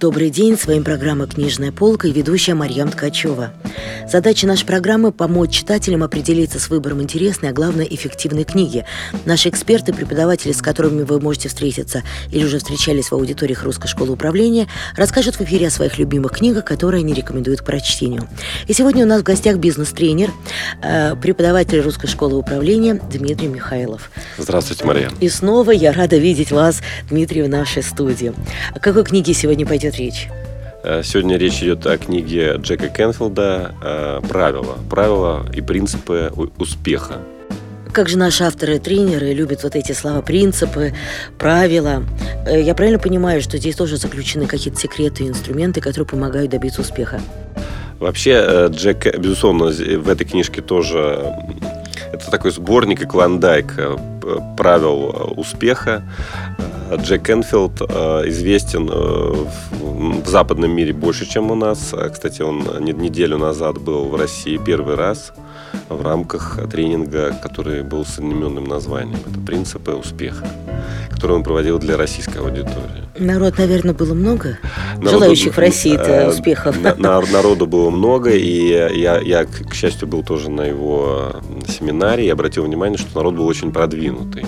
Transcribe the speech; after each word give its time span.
Добрый 0.00 0.30
день, 0.30 0.56
с 0.56 0.64
вами 0.64 0.82
программа 0.82 1.26
«Книжная 1.26 1.72
полка» 1.72 2.08
и 2.08 2.12
ведущая 2.12 2.54
Марьям 2.54 2.88
Ткачева. 2.88 3.52
Задача 4.10 4.46
нашей 4.46 4.64
программы– 4.64 5.12
помочь 5.12 5.50
читателям 5.50 6.02
определиться 6.02 6.58
с 6.58 6.70
выбором 6.70 7.02
интересной, 7.02 7.50
а 7.50 7.52
главное– 7.52 7.84
эффективной 7.90 8.44
книги. 8.44 8.86
Наши 9.26 9.50
эксперты, 9.50 9.92
преподаватели, 9.92 10.52
с 10.52 10.62
которыми 10.62 11.02
вы 11.02 11.20
можете 11.20 11.50
встретиться 11.50 12.02
или 12.32 12.46
уже 12.46 12.60
встречались 12.60 13.10
в 13.10 13.12
аудиториях 13.12 13.62
Русской 13.62 13.88
школы 13.88 14.12
управления, 14.12 14.68
расскажут 14.96 15.36
в 15.36 15.42
эфире 15.42 15.66
о 15.66 15.70
своих 15.70 15.98
любимых 15.98 16.32
книгах, 16.32 16.64
которые 16.64 17.00
они 17.00 17.12
рекомендуют 17.12 17.60
к 17.60 17.64
прочтению. 17.64 18.26
И 18.68 18.72
сегодня 18.72 19.04
у 19.04 19.08
нас 19.08 19.20
в 19.20 19.24
гостях 19.24 19.58
бизнес-тренер, 19.58 20.30
э, 20.82 21.14
преподаватель 21.16 21.78
Русской 21.82 22.06
школы 22.06 22.38
управления 22.38 22.94
Дмитрий 22.94 23.48
Михайлов. 23.48 24.10
Здравствуйте, 24.38 24.82
Марья. 24.86 25.10
И 25.20 25.28
снова 25.28 25.72
я 25.72 25.92
рада 25.92 26.16
видеть 26.16 26.52
вас, 26.52 26.80
Дмитрий, 27.10 27.42
в 27.42 27.50
нашей 27.50 27.82
студии. 27.82 28.32
О 28.74 28.80
какой 28.80 29.04
книге 29.04 29.34
сегодня 29.34 29.66
пойдет 29.66 29.89
идет 29.90 29.98
речь? 29.98 30.28
Э, 30.82 31.02
сегодня 31.04 31.36
речь 31.36 31.62
идет 31.62 31.86
о 31.86 31.98
книге 31.98 32.56
Джека 32.56 32.88
Кенфилда 32.88 33.74
э, 33.82 34.20
«Правила». 34.28 34.78
Правила 34.88 35.46
и 35.52 35.60
принципы 35.60 36.32
успеха. 36.58 37.18
Как 37.92 38.08
же 38.08 38.16
наши 38.16 38.44
авторы 38.44 38.78
тренеры 38.78 39.32
любят 39.32 39.64
вот 39.64 39.74
эти 39.74 39.92
слова 39.92 40.22
принципы, 40.22 40.94
правила. 41.38 42.04
Э, 42.46 42.60
я 42.60 42.74
правильно 42.74 42.98
понимаю, 42.98 43.42
что 43.42 43.58
здесь 43.58 43.76
тоже 43.76 43.96
заключены 43.96 44.46
какие-то 44.46 44.80
секреты 44.80 45.24
и 45.24 45.28
инструменты, 45.28 45.80
которые 45.80 46.06
помогают 46.06 46.50
добиться 46.50 46.80
успеха? 46.80 47.20
Вообще, 47.98 48.68
Джек, 48.70 49.18
безусловно, 49.18 49.66
в 49.66 50.08
этой 50.08 50.24
книжке 50.24 50.62
тоже 50.62 51.34
это 52.14 52.30
такой 52.30 52.50
сборник 52.50 53.02
и 53.02 53.04
клондайк 53.04 53.74
правил 54.56 55.34
успеха. 55.36 56.02
Джек 56.96 57.30
Энфилд 57.30 57.80
э, 57.80 58.28
известен 58.28 58.88
э, 58.90 59.46
в 59.80 60.26
западном 60.26 60.70
мире 60.72 60.92
больше, 60.92 61.26
чем 61.26 61.50
у 61.50 61.54
нас. 61.54 61.92
Э, 61.92 62.08
кстати, 62.10 62.42
он 62.42 62.64
неделю 62.80 63.38
назад 63.38 63.78
был 63.78 64.06
в 64.08 64.16
России 64.16 64.58
первый 64.64 64.96
раз 64.96 65.32
в 65.88 66.02
рамках 66.02 66.58
тренинга, 66.70 67.36
который 67.42 67.82
был 67.82 68.04
с 68.04 68.18
одноименным 68.18 68.64
названием. 68.64 69.18
Это 69.28 69.38
«Принципы 69.40 69.92
успеха», 69.92 70.46
который 71.10 71.36
он 71.36 71.42
проводил 71.42 71.78
для 71.78 71.96
российской 71.96 72.38
аудитории. 72.38 73.04
Народ, 73.18 73.58
наверное, 73.58 73.94
было 73.94 74.14
много? 74.14 74.58
Народу, 74.96 75.10
Желающих 75.10 75.54
в 75.54 75.58
России 75.58 75.96
э, 75.96 76.28
успехов. 76.28 76.76
На, 76.80 77.20
народу 77.20 77.66
было 77.66 77.90
много, 77.90 78.30
и 78.30 78.68
я, 78.68 79.20
я, 79.20 79.44
к 79.44 79.74
счастью, 79.74 80.08
был 80.08 80.22
тоже 80.22 80.50
на 80.50 80.62
его 80.62 81.32
семинаре 81.68 82.26
и 82.26 82.30
обратил 82.30 82.64
внимание, 82.64 82.98
что 82.98 83.16
народ 83.16 83.34
был 83.34 83.46
очень 83.46 83.72
продвинутый. 83.72 84.44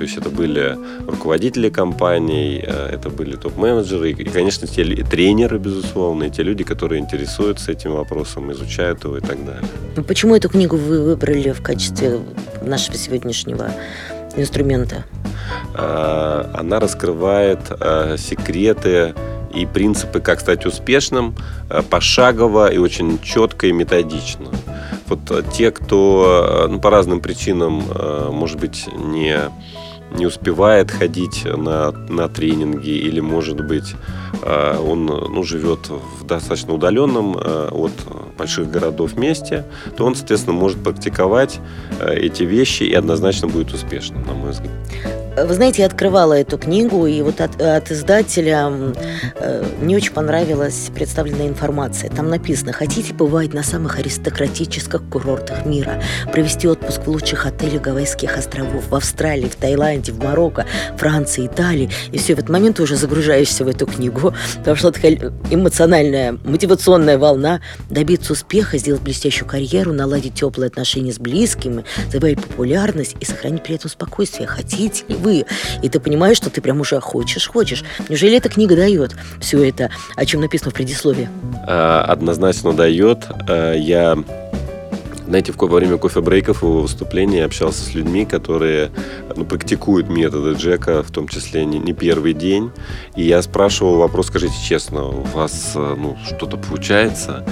То 0.00 0.04
есть 0.04 0.16
это 0.16 0.30
были 0.30 0.78
руководители 1.06 1.68
компаний, 1.68 2.64
э, 2.66 2.88
это 2.94 3.10
были 3.10 3.36
топ-менеджеры 3.36 4.12
и, 4.12 4.24
конечно, 4.24 4.66
те 4.66 4.82
тренеры, 5.04 5.58
безусловно, 5.58 6.24
и 6.24 6.30
те 6.30 6.42
люди, 6.42 6.64
которые 6.64 7.02
интересуются 7.02 7.72
этим 7.72 7.92
вопросом, 7.92 8.50
изучают 8.50 9.04
его 9.04 9.18
и 9.18 9.20
так 9.20 9.36
далее. 9.44 9.68
Почему 10.08 10.34
эту 10.34 10.48
книгу 10.48 10.78
вы 10.78 11.02
выбрали 11.02 11.50
в 11.50 11.60
качестве 11.60 12.20
нашего 12.62 12.96
сегодняшнего 12.96 13.72
инструмента? 14.38 15.04
А, 15.74 16.50
она 16.54 16.80
раскрывает 16.80 17.60
а, 17.68 18.16
секреты 18.16 19.12
и 19.54 19.66
принципы, 19.66 20.20
как 20.20 20.40
стать 20.40 20.64
успешным, 20.64 21.34
а, 21.68 21.82
пошагово 21.82 22.72
и 22.72 22.78
очень 22.78 23.20
четко 23.22 23.66
и 23.66 23.72
методично. 23.72 24.46
Вот 25.08 25.20
те, 25.52 25.72
кто 25.72 26.68
ну, 26.70 26.80
по 26.80 26.88
разным 26.88 27.20
причинам, 27.20 27.82
может 28.32 28.60
быть, 28.60 28.86
не 28.96 29.50
не 30.12 30.26
успевает 30.26 30.90
ходить 30.90 31.44
на, 31.44 31.92
на 31.92 32.28
тренинги 32.28 32.90
или, 32.90 33.20
может 33.20 33.60
быть, 33.60 33.94
э, 34.42 34.78
он 34.78 35.06
ну, 35.06 35.42
живет 35.42 35.88
в 35.88 36.26
достаточно 36.26 36.74
удаленном 36.74 37.36
э, 37.36 37.68
от 37.70 37.92
больших 38.36 38.70
городов 38.70 39.16
месте, 39.16 39.64
то 39.96 40.04
он, 40.04 40.14
соответственно, 40.14 40.56
может 40.56 40.82
практиковать 40.82 41.60
э, 42.00 42.14
эти 42.14 42.42
вещи 42.42 42.84
и 42.84 42.94
однозначно 42.94 43.48
будет 43.48 43.72
успешным, 43.72 44.26
на 44.26 44.32
мой 44.32 44.50
взгляд. 44.50 44.72
Вы 45.36 45.54
знаете, 45.54 45.82
я 45.82 45.86
открывала 45.86 46.32
эту 46.34 46.58
книгу, 46.58 47.06
и 47.06 47.22
вот 47.22 47.40
от, 47.40 47.60
от 47.62 47.92
издателя 47.92 48.68
э, 49.36 49.64
мне 49.80 49.96
очень 49.96 50.12
понравилась 50.12 50.90
представленная 50.92 51.46
информация. 51.46 52.10
Там 52.10 52.28
написано, 52.28 52.72
хотите 52.72 53.14
побывать 53.14 53.54
на 53.54 53.62
самых 53.62 54.00
аристократических 54.00 55.02
курортах 55.08 55.64
мира, 55.64 56.02
провести 56.32 56.66
отпуск 56.66 57.02
в 57.06 57.08
лучших 57.08 57.46
отелях 57.46 57.80
Гавайских 57.80 58.36
островов, 58.36 58.88
в 58.88 58.94
Австралии, 58.94 59.48
в 59.48 59.54
Таиланде, 59.54 60.10
в 60.10 60.18
Марокко, 60.18 60.66
Франции, 60.96 61.46
Италии. 61.46 61.90
И 62.10 62.18
все, 62.18 62.34
в 62.34 62.38
этот 62.38 62.50
момент 62.50 62.76
ты 62.76 62.82
уже 62.82 62.96
загружаешься 62.96 63.64
в 63.64 63.68
эту 63.68 63.86
книгу. 63.86 64.34
Пошла 64.64 64.90
такая 64.90 65.32
эмоциональная, 65.50 66.38
мотивационная 66.44 67.18
волна 67.18 67.60
добиться 67.88 68.32
успеха, 68.32 68.78
сделать 68.78 69.02
блестящую 69.02 69.48
карьеру, 69.48 69.92
наладить 69.92 70.34
теплые 70.34 70.66
отношения 70.66 71.12
с 71.12 71.18
близкими, 71.18 71.84
завоевать 72.12 72.44
популярность 72.44 73.14
и 73.20 73.24
сохранить 73.24 73.62
при 73.62 73.76
этом 73.76 73.88
спокойствие. 73.88 74.48
Хотите 74.48 75.04
ли 75.06 75.19
вы 75.20 75.30
вы. 75.30 75.44
И 75.82 75.88
ты 75.88 76.00
понимаешь, 76.00 76.36
что 76.36 76.50
ты 76.50 76.60
прям 76.60 76.80
уже 76.80 77.00
хочешь, 77.00 77.48
хочешь. 77.48 77.84
Неужели 78.08 78.36
эта 78.36 78.48
книга 78.48 78.76
дает 78.76 79.14
все 79.40 79.62
это, 79.68 79.90
о 80.16 80.26
чем 80.26 80.40
написано 80.40 80.70
в 80.70 80.74
предисловии? 80.74 81.28
А, 81.66 82.04
однозначно 82.08 82.72
дает. 82.72 83.18
А, 83.48 83.74
я 83.74 84.18
знаете, 85.26 85.52
во 85.56 85.68
время 85.68 85.96
кофе-брейков 85.96 86.64
его 86.64 86.80
выступления 86.80 87.44
общался 87.44 87.84
с 87.84 87.94
людьми, 87.94 88.26
которые 88.26 88.90
ну, 89.36 89.44
практикуют 89.44 90.08
методы 90.08 90.58
Джека, 90.58 91.04
в 91.04 91.12
том 91.12 91.28
числе 91.28 91.64
не, 91.64 91.78
не 91.78 91.92
первый 91.92 92.32
день. 92.32 92.72
И 93.14 93.22
я 93.22 93.40
спрашивал 93.40 93.98
вопрос, 93.98 94.26
скажите 94.26 94.54
честно, 94.60 95.04
у 95.04 95.22
вас 95.22 95.74
ну, 95.76 96.18
что-то 96.26 96.56
получается? 96.56 97.46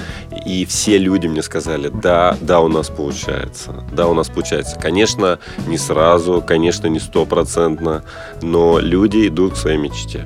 И 0.45 0.65
все 0.65 0.97
люди 0.97 1.27
мне 1.27 1.41
сказали, 1.43 1.89
да, 1.89 2.37
да, 2.41 2.59
у 2.59 2.67
нас 2.67 2.89
получается. 2.89 3.83
Да, 3.91 4.07
у 4.07 4.13
нас 4.13 4.29
получается. 4.29 4.77
Конечно, 4.79 5.39
не 5.67 5.77
сразу, 5.77 6.43
конечно, 6.45 6.87
не 6.87 6.99
стопроцентно, 6.99 8.03
но 8.41 8.79
люди 8.79 9.27
идут 9.27 9.53
к 9.53 9.57
своей 9.57 9.77
мечте. 9.77 10.25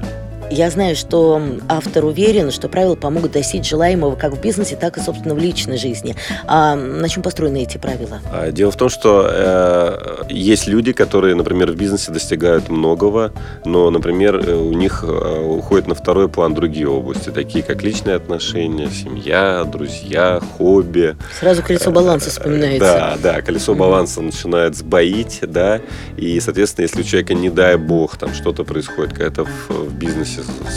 Я 0.51 0.69
знаю, 0.69 0.95
что 0.95 1.41
автор 1.67 2.05
уверен, 2.05 2.51
что 2.51 2.69
правила 2.69 2.95
помогут 2.95 3.31
достичь 3.31 3.67
желаемого 3.67 4.15
как 4.15 4.33
в 4.33 4.41
бизнесе, 4.41 4.75
так 4.75 4.97
и, 4.97 5.01
собственно, 5.01 5.33
в 5.33 5.39
личной 5.39 5.77
жизни. 5.77 6.15
А 6.45 6.75
на 6.75 7.09
чем 7.09 7.23
построены 7.23 7.63
эти 7.63 7.77
правила? 7.77 8.19
А, 8.31 8.51
дело 8.51 8.71
в 8.71 8.75
том, 8.75 8.89
что 8.89 9.27
э, 9.27 10.23
есть 10.29 10.67
люди, 10.67 10.93
которые, 10.93 11.35
например, 11.35 11.71
в 11.71 11.75
бизнесе 11.75 12.11
достигают 12.11 12.69
многого, 12.69 13.33
но, 13.65 13.89
например, 13.89 14.35
э, 14.35 14.53
у 14.55 14.73
них 14.73 15.03
э, 15.07 15.43
уходят 15.43 15.87
на 15.87 15.95
второй 15.95 16.29
план 16.29 16.53
другие 16.53 16.87
области, 16.87 17.29
такие 17.29 17.63
как 17.63 17.81
личные 17.81 18.15
отношения, 18.15 18.89
семья, 18.89 19.63
друзья, 19.63 20.39
хобби. 20.57 21.15
Сразу 21.39 21.63
колесо 21.63 21.91
баланса 21.91 22.29
вспоминается. 22.29 22.79
Да, 22.79 23.17
да, 23.21 23.41
колесо 23.41 23.73
баланса 23.73 24.21
начинает 24.21 24.75
сбоить, 24.75 25.39
да, 25.41 25.81
и, 26.17 26.39
соответственно, 26.39 26.83
если 26.83 27.01
у 27.01 27.03
человека, 27.03 27.33
не 27.33 27.49
дай 27.49 27.77
бог, 27.77 28.17
там 28.17 28.33
что-то 28.33 28.63
происходит, 28.63 29.13
какая-то 29.13 29.45
в, 29.45 29.69
в 29.69 29.93
бизнесе 29.93 30.32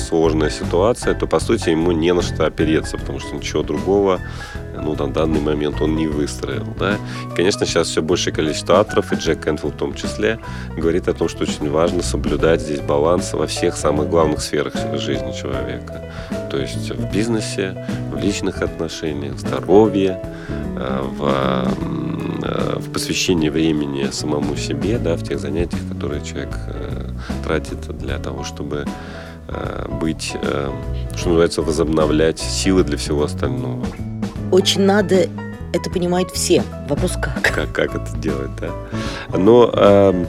сложная 0.09 0.51
ситуация, 0.51 1.15
то, 1.15 1.27
по 1.27 1.41
сути, 1.41 1.71
ему 1.71 1.93
не 1.93 2.13
на 2.13 2.23
что 2.23 2.47
опереться, 2.47 2.99
потому 2.99 3.21
что 3.21 3.35
ничего 3.37 3.63
другого 3.63 4.21
ну, 4.83 4.95
на 4.95 5.13
данный 5.13 5.41
момент 5.41 5.81
он 5.81 5.97
не 5.97 6.07
выстроил. 6.07 6.67
Да? 6.79 6.95
И, 6.95 7.35
конечно, 7.35 7.67
сейчас 7.67 7.89
все 7.89 8.03
большее 8.03 8.33
количество 8.33 8.79
авторов, 8.79 9.13
и 9.13 9.17
Джек 9.17 9.45
Кентфилд 9.45 9.75
в 9.75 9.77
том 9.77 9.95
числе, 9.95 10.39
говорит 10.77 11.09
о 11.09 11.15
том, 11.15 11.29
что 11.29 11.43
очень 11.43 11.71
важно 11.71 12.03
соблюдать 12.03 12.61
здесь 12.61 12.81
баланс 12.81 13.33
во 13.33 13.47
всех 13.47 13.77
самых 13.77 14.09
главных 14.09 14.41
сферах 14.41 14.75
жизни 14.95 15.33
человека. 15.33 16.13
То 16.51 16.59
есть 16.59 16.91
в 16.91 17.13
бизнесе, 17.13 17.87
в 18.13 18.19
личных 18.19 18.63
отношениях, 18.63 19.35
в 19.35 19.41
здоровье, 19.41 20.21
э, 20.77 21.01
в, 21.03 21.69
э, 22.43 22.79
в 22.79 22.93
посвящении 22.93 23.49
времени 23.49 24.09
самому 24.13 24.57
себе, 24.57 24.99
да, 24.99 25.17
в 25.17 25.23
тех 25.23 25.39
занятиях, 25.39 25.83
которые 25.89 26.25
человек 26.25 26.55
э, 26.69 27.11
тратит 27.45 27.81
для 27.99 28.19
того, 28.19 28.45
чтобы 28.45 28.85
быть, 30.01 30.33
э, 30.35 30.71
что 31.17 31.29
называется, 31.29 31.63
возобновлять 31.63 32.39
силы 32.39 32.85
для 32.85 32.97
всего 32.97 33.25
остального. 33.25 33.85
Очень 34.51 34.83
надо 34.83 35.29
это 35.73 35.91
понимают 35.91 36.31
все. 36.31 36.63
Вопрос 36.89 37.13
как? 37.21 37.43
Как, 37.43 37.73
как 37.73 37.95
это 37.95 38.17
делать, 38.19 38.51
да. 38.61 38.71
Но, 39.37 39.71
эм, 39.75 40.27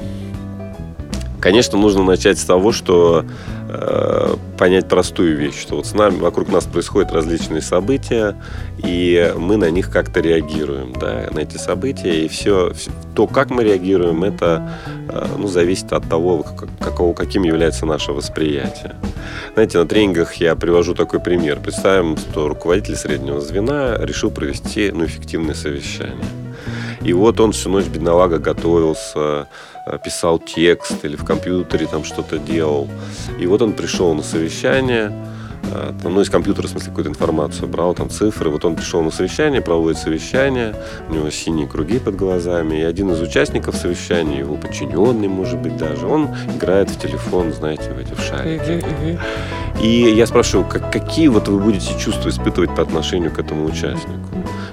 конечно, 1.39 1.77
нужно 1.77 2.03
начать 2.03 2.37
с 2.37 2.43
того, 2.43 2.71
что 2.71 3.25
Э, 3.69 4.35
понять 4.57 4.87
простую 4.87 5.37
вещь, 5.37 5.59
что 5.59 5.75
вот 5.75 5.85
с 5.85 5.93
нами, 5.93 6.19
вокруг 6.19 6.49
нас 6.49 6.63
происходят 6.63 7.11
различные 7.11 7.61
события, 7.61 8.35
и 8.77 9.33
мы 9.37 9.57
на 9.57 9.69
них 9.69 9.91
как-то 9.91 10.21
реагируем, 10.21 10.93
да, 10.93 11.27
на 11.31 11.39
эти 11.39 11.57
события, 11.57 12.25
и 12.25 12.29
все, 12.29 12.71
то, 13.13 13.27
как 13.27 13.49
мы 13.49 13.65
реагируем, 13.65 14.23
это, 14.23 14.71
э, 14.85 14.96
ну, 15.37 15.47
зависит 15.47 15.93
от 15.93 16.07
того, 16.09 16.45
какого, 16.79 17.13
каким 17.13 17.43
является 17.43 17.85
наше 17.85 18.11
восприятие. 18.11 18.95
Знаете, 19.53 19.77
на 19.79 19.85
тренингах 19.85 20.35
я 20.35 20.55
привожу 20.55 20.93
такой 20.93 21.19
пример. 21.19 21.59
Представим, 21.59 22.17
что 22.17 22.47
руководитель 22.47 22.95
среднего 22.95 23.41
звена 23.41 23.97
решил 23.99 24.31
провести, 24.31 24.91
ну, 24.91 25.05
эффективное 25.05 25.55
совещание. 25.55 26.25
И 27.01 27.13
вот 27.13 27.39
он 27.39 27.51
всю 27.51 27.69
ночь, 27.69 27.85
беднолага, 27.85 28.39
готовился, 28.39 29.47
э, 29.85 29.97
писал 30.03 30.39
текст 30.39 31.05
или 31.05 31.15
в 31.15 31.23
компьютере 31.23 31.87
там 31.87 32.03
что-то 32.03 32.37
делал. 32.37 32.89
И 33.39 33.45
вот 33.45 33.61
он 33.61 33.73
пришел 33.73 34.13
на 34.13 34.23
совещание, 34.23 35.11
там, 36.01 36.13
ну, 36.13 36.21
из 36.21 36.29
компьютера, 36.29 36.67
в 36.67 36.69
смысле, 36.69 36.89
какую-то 36.89 37.09
информацию 37.09 37.67
брал, 37.67 37.93
там, 37.93 38.09
цифры. 38.09 38.49
Вот 38.49 38.65
он 38.65 38.75
пришел 38.75 39.01
на 39.01 39.11
совещание, 39.11 39.61
проводит 39.61 39.99
совещание, 39.99 40.75
у 41.09 41.13
него 41.13 41.29
синие 41.29 41.67
круги 41.67 41.99
под 41.99 42.15
глазами, 42.15 42.77
и 42.77 42.83
один 42.83 43.11
из 43.11 43.21
участников 43.21 43.75
совещания, 43.75 44.39
его 44.39 44.55
подчиненный, 44.55 45.27
может 45.27 45.59
быть, 45.59 45.77
даже, 45.77 46.07
он 46.07 46.29
играет 46.55 46.89
в 46.89 46.99
телефон, 46.99 47.53
знаете, 47.53 47.91
в 47.91 47.99
эти 47.99 48.13
в 48.13 48.21
шарики. 48.21 49.19
И 49.81 49.87
я 50.15 50.25
спрашиваю, 50.25 50.67
как, 50.67 50.91
какие 50.91 51.27
вот 51.27 51.47
вы 51.47 51.59
будете 51.59 51.97
чувства 51.99 52.29
испытывать 52.29 52.73
по 52.75 52.81
отношению 52.81 53.31
к 53.31 53.37
этому 53.39 53.65
участнику? 53.65 54.19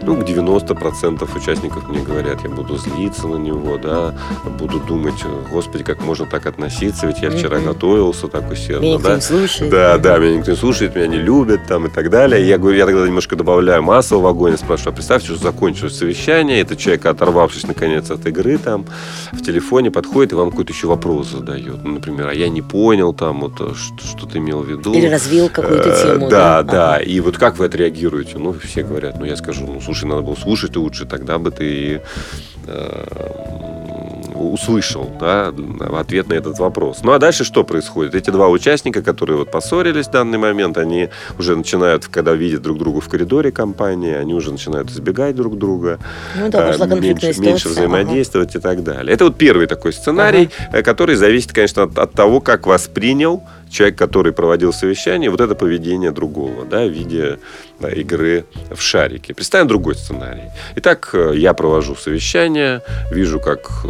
Ну, 0.00 0.16
90% 0.20 1.28
участников 1.36 1.88
мне 1.88 2.00
говорят, 2.02 2.42
я 2.44 2.50
буду 2.50 2.76
злиться 2.76 3.26
на 3.26 3.36
него, 3.36 3.78
да, 3.78 4.14
буду 4.58 4.78
думать, 4.80 5.14
господи, 5.50 5.82
как 5.82 6.02
можно 6.02 6.26
так 6.26 6.44
относиться, 6.46 7.06
ведь 7.06 7.20
я 7.22 7.30
вчера 7.30 7.56
Мгм. 7.58 7.66
готовился 7.68 8.28
так 8.28 8.50
усердно, 8.50 8.84
Меня 8.84 8.94
никто 8.96 9.08
да. 9.08 9.14
не 9.16 9.20
слушает. 9.22 9.70
Да, 9.70 9.98
да, 9.98 10.18
меня 10.18 10.36
никто 10.38 10.50
не 10.50 10.56
слушает, 10.58 10.94
меня 10.94 11.06
не 11.06 11.16
любят 11.18 11.60
там 11.66 11.86
и 11.86 11.90
так 11.90 12.10
далее. 12.10 12.46
Я 12.46 12.58
говорю, 12.58 12.76
я 12.76 12.84
тогда 12.86 13.06
немножко 13.06 13.34
добавляю 13.36 13.82
масло 13.82 14.18
в 14.18 14.26
огонь 14.26 14.54
и 14.54 14.56
спрашиваю, 14.58 14.92
а 14.92 14.96
представьте, 14.96 15.28
что 15.28 15.36
закончилось 15.36 15.96
совещание, 15.96 16.60
этот 16.60 16.78
человек, 16.78 17.06
оторвавшись 17.06 17.66
наконец 17.66 18.10
от 18.10 18.26
игры 18.26 18.58
там, 18.58 18.84
в 19.32 19.42
телефоне 19.42 19.90
подходит 19.90 20.32
и 20.32 20.36
вам 20.36 20.50
какой-то 20.50 20.72
еще 20.72 20.86
вопрос 20.86 21.28
задает. 21.30 21.82
Ну, 21.82 21.92
например, 21.92 22.28
а 22.28 22.34
я 22.34 22.48
не 22.50 22.60
понял 22.62 23.14
там, 23.14 23.40
вот, 23.40 23.54
что, 23.54 24.06
что 24.06 24.26
ты 24.26 24.36
имел 24.38 24.60
в 24.60 24.68
виду. 24.68 24.93
Или 24.94 25.06
развил 25.08 25.48
какую-то 25.48 25.88
Э, 25.90 26.02
тему. 26.02 26.28
Да, 26.28 26.58
Ага. 26.58 26.72
да. 26.72 26.96
И 27.00 27.20
вот 27.20 27.36
как 27.38 27.58
вы 27.58 27.66
отреагируете? 27.66 28.38
Ну, 28.38 28.52
все 28.52 28.82
говорят, 28.82 29.18
ну, 29.18 29.24
я 29.24 29.36
скажу, 29.36 29.66
ну, 29.66 29.80
слушай, 29.80 30.04
надо 30.06 30.22
было 30.22 30.34
слушать 30.36 30.76
лучше, 30.76 31.04
тогда 31.06 31.38
бы 31.38 31.50
ты 31.50 32.00
э, 32.66 33.04
услышал, 34.34 35.10
да, 35.20 35.52
ответ 35.98 36.28
на 36.28 36.34
этот 36.34 36.58
вопрос. 36.58 37.00
Ну, 37.02 37.12
а 37.12 37.18
дальше 37.18 37.44
что 37.44 37.64
происходит? 37.64 38.14
Эти 38.14 38.30
два 38.30 38.48
участника, 38.48 39.02
которые 39.02 39.38
вот 39.38 39.50
поссорились 39.50 40.06
в 40.06 40.10
данный 40.10 40.38
момент, 40.38 40.76
они 40.76 41.08
уже 41.38 41.56
начинают, 41.56 42.06
когда 42.06 42.32
видят 42.34 42.62
друг 42.62 42.78
друга 42.78 43.00
в 43.00 43.08
коридоре 43.08 43.52
компании, 43.52 44.12
они 44.14 44.34
уже 44.34 44.50
начинают 44.52 44.90
избегать 44.90 45.36
друг 45.36 45.56
друга, 45.58 45.98
Ну 46.36 46.48
да, 46.50 46.72
конфликтная 46.76 47.00
меньше, 47.00 47.40
меньше 47.40 47.58
ситуация. 47.68 47.84
Ага. 47.84 47.94
взаимодействовать 47.94 48.56
и 48.56 48.58
так 48.58 48.82
далее. 48.82 49.14
Это 49.14 49.24
вот 49.24 49.36
первый 49.36 49.66
такой 49.66 49.92
сценарий, 49.92 50.50
э, 50.72 50.82
который 50.82 51.14
зависит, 51.14 51.52
конечно, 51.52 51.84
от, 51.84 51.96
от 51.98 52.12
того, 52.12 52.40
как 52.40 52.66
воспринял 52.66 53.42
человек, 53.70 53.96
который 53.98 54.32
проводил 54.32 54.72
совещание, 54.72 55.30
вот 55.30 55.40
это 55.40 55.54
поведение 55.54 56.10
другого, 56.10 56.64
да, 56.64 56.84
в 56.84 56.90
виде 56.90 57.38
игры 57.80 58.44
в 58.70 58.80
шарики. 58.80 59.32
Представим 59.32 59.66
другой 59.68 59.94
сценарий. 59.94 60.50
Итак, 60.76 61.10
э, 61.12 61.32
я 61.36 61.54
провожу 61.54 61.94
совещание, 61.96 62.82
вижу, 63.10 63.40
как 63.40 63.84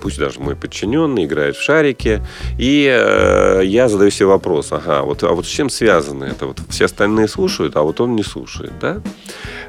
пусть 0.00 0.18
даже 0.18 0.40
мой 0.40 0.54
подчиненный 0.56 1.24
играет 1.24 1.56
в 1.56 1.62
шарики, 1.62 2.22
и 2.58 2.86
э, 2.90 3.62
я 3.64 3.88
задаю 3.88 4.10
себе 4.10 4.26
вопрос, 4.26 4.72
ага, 4.72 5.02
вот, 5.02 5.22
а 5.22 5.32
вот 5.32 5.46
с 5.46 5.48
чем 5.48 5.70
связано 5.70 6.24
это? 6.24 6.46
Вот 6.46 6.58
все 6.68 6.84
остальные 6.84 7.28
слушают, 7.28 7.76
а 7.76 7.82
вот 7.82 8.00
он 8.00 8.14
не 8.14 8.22
слушает, 8.22 8.72
да? 8.80 9.00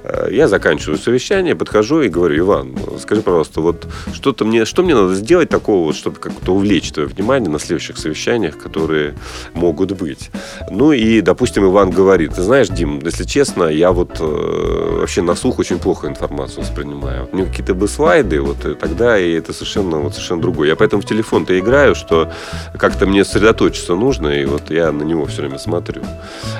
Э, 0.03 0.27
Я 0.31 0.47
заканчиваю 0.47 0.97
совещание, 0.97 1.55
подхожу 1.55 2.01
и 2.01 2.09
говорю, 2.09 2.37
Иван, 2.39 2.77
скажи, 2.99 3.21
пожалуйста, 3.21 3.61
вот 3.61 3.87
что-то 4.13 4.45
мне, 4.45 4.65
что 4.65 4.83
мне 4.83 4.93
надо 4.93 5.15
сделать 5.15 5.49
такого, 5.49 5.93
чтобы 5.93 6.17
как-то 6.19 6.53
увлечь 6.53 6.91
твое 6.91 7.07
внимание 7.07 7.49
на 7.49 7.59
следующих 7.59 7.97
совещаниях, 7.97 8.57
которые 8.57 9.15
могут 9.53 9.93
быть. 9.93 10.29
Ну 10.69 10.91
и, 10.91 11.21
допустим, 11.21 11.65
Иван 11.65 11.91
говорит, 11.91 12.35
ты 12.35 12.41
знаешь, 12.41 12.67
Дим, 12.67 12.99
если 12.99 13.23
честно, 13.23 13.54
я 13.63 13.91
вот 13.91 14.17
э, 14.19 14.97
вообще 14.99 15.21
на 15.21 15.35
слух 15.35 15.59
очень 15.59 15.79
плохо 15.79 16.07
информацию 16.07 16.61
воспринимаю. 16.63 17.27
У 17.31 17.35
меня 17.35 17.45
какие-то 17.47 17.73
бы 17.73 17.87
слайды, 17.87 18.41
вот 18.41 18.65
и 18.65 18.73
тогда 18.75 19.17
и 19.17 19.31
это 19.33 19.53
совершенно, 19.53 19.97
вот, 19.99 20.13
совершенно 20.13 20.41
другое. 20.41 20.67
Я 20.69 20.75
поэтому 20.75 21.01
в 21.01 21.05
телефон-то 21.05 21.57
играю, 21.57 21.95
что 21.95 22.29
как-то 22.77 23.05
мне 23.05 23.23
сосредоточиться 23.23 23.95
нужно, 23.95 24.27
и 24.29 24.45
вот 24.45 24.69
я 24.71 24.91
на 24.91 25.03
него 25.03 25.25
все 25.25 25.41
время 25.41 25.57
смотрю. 25.59 26.01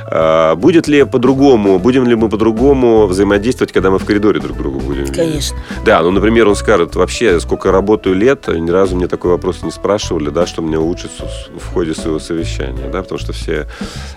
А, 0.08 0.56
будет 0.56 0.88
ли 0.88 1.04
по-другому, 1.04 1.80
будем 1.80 2.08
ли 2.08 2.16
мы 2.16 2.30
по-другому 2.30 3.08
взаимодействовать, 3.08 3.72
когда 3.74 3.92
мы 3.92 4.00
в 4.00 4.06
коридоре 4.06 4.40
друг 4.40 4.58
другу 4.58 4.80
будем? 4.80 5.02
видеть? 5.02 5.16
Конечно. 5.16 5.58
Да, 5.86 6.02
ну, 6.02 6.12
например, 6.12 6.48
он 6.48 6.56
скажет, 6.56 6.96
вообще, 6.96 7.40
сколько 7.40 7.72
работаю 7.72 8.16
лет, 8.16 8.48
ни 8.48 8.70
разу 8.72 8.96
мне 8.96 9.08
такой 9.08 9.32
вопрос 9.32 9.64
не 9.64 9.72
спрашивали, 9.72 10.30
да, 10.30 10.46
что 10.48 10.62
мне 10.62 10.78
улучшить 10.80 11.12
с- 11.12 11.50
в 11.62 11.74
ходе 11.74 11.94
своего 11.94 12.20
совещания, 12.20 12.90
да, 12.92 13.02
потому 13.02 13.20
что 13.20 13.34
все 13.34 13.68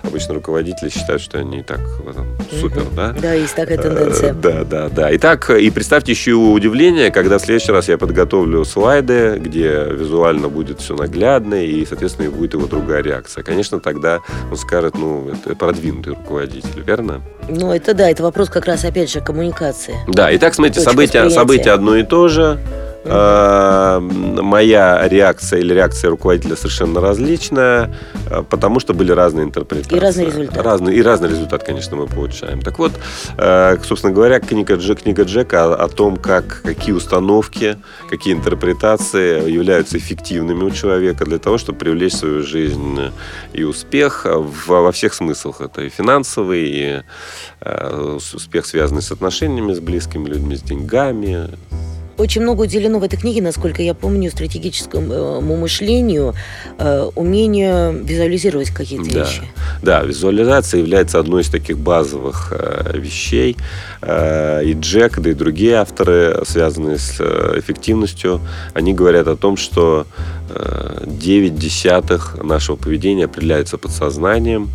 обычно 0.03 0.33
руководители 0.35 0.89
считают, 0.89 1.21
что 1.21 1.39
они 1.39 1.59
и 1.59 1.63
так 1.63 1.79
в 2.03 2.07
этом 2.09 2.25
супер, 2.69 2.85
да. 2.95 3.13
Да, 3.19 3.33
есть 3.33 3.55
такая 3.55 3.77
Э, 3.77 3.81
тенденция. 3.81 4.33
Да, 4.33 4.63
да, 4.63 4.89
да. 4.89 5.15
Итак, 5.15 5.49
и 5.49 5.69
представьте 5.69 6.11
еще 6.11 6.33
удивление, 6.33 7.11
когда 7.11 7.37
в 7.37 7.41
следующий 7.41 7.71
раз 7.71 7.87
я 7.87 7.97
подготовлю 7.97 8.63
слайды, 8.65 9.37
где 9.39 9.85
визуально 9.91 10.49
будет 10.49 10.79
все 10.79 10.95
наглядно, 10.95 11.63
и, 11.63 11.85
соответственно, 11.85 12.29
будет 12.31 12.53
его 12.53 12.67
другая 12.67 13.01
реакция. 13.01 13.43
Конечно, 13.43 13.79
тогда 13.79 14.19
он 14.49 14.57
скажет, 14.57 14.95
ну, 14.97 15.29
это 15.29 15.55
продвинутый 15.55 16.13
руководитель, 16.13 16.81
верно? 16.85 17.21
Ну, 17.47 17.71
это 17.73 17.93
да, 17.93 18.09
это 18.09 18.23
вопрос 18.23 18.49
как 18.49 18.65
раз, 18.65 18.85
опять 18.85 19.11
же, 19.11 19.21
коммуникации. 19.21 19.95
Да, 20.07 20.33
итак, 20.35 20.53
смотрите, 20.53 20.79
события, 20.81 21.23
восприятия. 21.23 21.35
события 21.35 21.71
одно 21.71 21.95
и 21.95 22.03
то 22.03 22.27
же. 22.27 22.59
Э, 23.03 23.99
Моя 23.99 25.07
реакция 25.07 25.59
или 25.59 25.73
реакция 25.73 26.09
руководителя 26.09 26.55
совершенно 26.55 26.99
различная, 26.99 27.95
э, 28.29 28.43
потому 28.49 28.79
что 28.79 28.93
были 28.93 29.11
разные 29.11 29.45
интерпретации. 29.45 29.95
И 29.95 29.99
разный 29.99 30.25
результат. 30.25 30.65
Разный, 30.65 30.95
и 30.95 31.01
разный 31.01 31.29
результат, 31.29 31.63
конечно, 31.63 31.95
мы 31.95 32.07
получаем. 32.07 32.61
Так 32.61 32.79
вот, 32.79 32.91
э, 33.37 33.77
собственно 33.83 34.13
говоря, 34.13 34.39
книга, 34.39 34.75
Джек, 34.75 35.03
книга 35.03 35.23
Джека 35.23 35.65
о, 35.65 35.85
о 35.85 35.87
том, 35.87 36.17
как, 36.17 36.61
какие 36.63 36.93
установки, 36.93 37.77
какие 38.09 38.33
интерпретации 38.33 39.49
являются 39.49 39.97
эффективными 39.97 40.63
у 40.63 40.71
человека 40.71 41.25
для 41.25 41.39
того, 41.39 41.57
чтобы 41.57 41.79
привлечь 41.79 42.13
в 42.13 42.17
свою 42.17 42.43
жизнь 42.43 42.99
и 43.53 43.63
успех 43.63 44.25
во 44.67 44.91
всех 44.91 45.13
смыслах. 45.13 45.61
Это 45.61 45.81
и 45.81 45.89
финансовый, 45.89 46.69
и 46.69 47.01
успех, 48.33 48.65
связанный 48.65 49.01
с 49.01 49.11
отношениями 49.11 49.73
с 49.73 49.79
близкими 49.79 50.27
людьми, 50.27 50.55
с 50.55 50.61
деньгами. 50.61 51.49
Очень 52.19 52.41
много 52.41 52.63
уделено 52.63 52.99
в 52.99 53.03
этой 53.03 53.17
книге, 53.17 53.41
насколько 53.41 53.81
я 53.81 53.93
помню, 53.93 54.29
стратегическому 54.29 55.39
мышлению, 55.39 56.35
э, 56.77 57.09
умению 57.15 58.03
визуализировать 58.03 58.71
какие-то 58.71 59.09
Да. 59.09 59.19
вещи. 59.23 59.41
Да, 59.81 60.01
визуализация 60.03 60.79
является 60.79 61.17
одной 61.19 61.43
из 61.43 61.49
таких 61.49 61.77
базовых 61.77 62.51
э, 62.51 62.97
вещей. 62.97 63.55
Э, 64.01 64.61
и 64.65 64.73
Джек, 64.73 65.19
да 65.19 65.29
и 65.29 65.33
другие 65.33 65.75
авторы, 65.75 66.41
связанные 66.45 66.97
с 66.97 67.15
э, 67.19 67.53
эффективностью, 67.57 68.41
они 68.73 68.93
говорят 68.93 69.27
о 69.27 69.37
том, 69.37 69.55
что 69.55 70.05
э, 70.49 71.03
9 71.05 71.57
десятых 71.57 72.37
нашего 72.43 72.75
поведения 72.75 73.25
определяется 73.25 73.77
подсознанием. 73.77 74.69